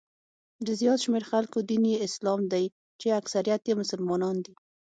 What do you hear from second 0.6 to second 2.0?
د زیات شمېر خلکو دین